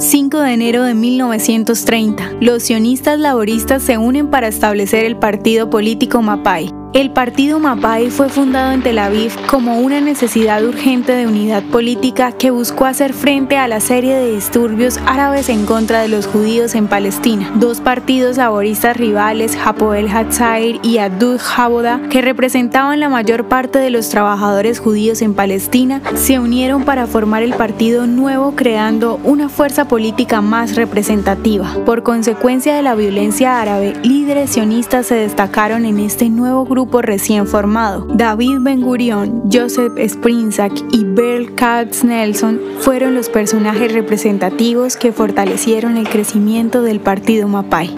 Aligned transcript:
5 0.00 0.40
de 0.40 0.54
enero 0.54 0.82
de 0.82 0.94
1930. 0.94 2.36
Los 2.40 2.62
sionistas 2.62 3.18
laboristas 3.18 3.82
se 3.82 3.98
unen 3.98 4.30
para 4.30 4.48
establecer 4.48 5.04
el 5.04 5.18
partido 5.18 5.68
político 5.68 6.22
Mapai. 6.22 6.79
El 6.92 7.12
partido 7.12 7.60
Mapai 7.60 8.10
fue 8.10 8.28
fundado 8.28 8.72
en 8.72 8.82
Tel 8.82 8.98
Aviv 8.98 9.30
como 9.48 9.78
una 9.78 10.00
necesidad 10.00 10.64
urgente 10.64 11.12
de 11.12 11.28
unidad 11.28 11.62
política 11.62 12.32
que 12.32 12.50
buscó 12.50 12.84
hacer 12.84 13.12
frente 13.12 13.56
a 13.56 13.68
la 13.68 13.78
serie 13.78 14.16
de 14.16 14.34
disturbios 14.34 14.98
árabes 15.06 15.48
en 15.50 15.66
contra 15.66 16.02
de 16.02 16.08
los 16.08 16.26
judíos 16.26 16.74
en 16.74 16.88
Palestina. 16.88 17.48
Dos 17.54 17.80
partidos 17.80 18.38
laboristas 18.38 18.96
rivales, 18.96 19.56
Hapoel 19.64 20.08
Hatzair 20.08 20.80
y 20.82 20.98
Adud 20.98 21.40
Haboda, 21.56 22.00
que 22.10 22.22
representaban 22.22 22.98
la 22.98 23.08
mayor 23.08 23.44
parte 23.44 23.78
de 23.78 23.90
los 23.90 24.08
trabajadores 24.08 24.80
judíos 24.80 25.22
en 25.22 25.34
Palestina, 25.34 26.02
se 26.16 26.40
unieron 26.40 26.82
para 26.82 27.06
formar 27.06 27.44
el 27.44 27.54
partido 27.54 28.08
nuevo 28.08 28.56
creando 28.56 29.20
una 29.22 29.48
fuerza 29.48 29.86
política 29.86 30.40
más 30.40 30.74
representativa. 30.74 31.72
Por 31.86 32.02
consecuencia 32.02 32.74
de 32.74 32.82
la 32.82 32.96
violencia 32.96 33.60
árabe, 33.60 33.92
líderes 34.02 34.50
sionistas 34.50 35.06
se 35.06 35.14
destacaron 35.14 35.84
en 35.84 36.00
este 36.00 36.28
nuevo 36.28 36.64
grupo 36.64 36.79
grupo 36.80 37.02
recién 37.02 37.46
formado. 37.46 38.06
David 38.14 38.60
Ben 38.62 38.80
Gurion, 38.80 39.42
Joseph 39.52 39.92
Sprinzak 40.08 40.72
y 40.92 41.04
Berl 41.04 41.54
Katz 41.54 42.02
Nelson 42.04 42.58
fueron 42.78 43.14
los 43.14 43.28
personajes 43.28 43.92
representativos 43.92 44.96
que 44.96 45.12
fortalecieron 45.12 45.98
el 45.98 46.08
crecimiento 46.08 46.80
del 46.80 47.00
partido 47.00 47.48
Mapai. 47.48 47.94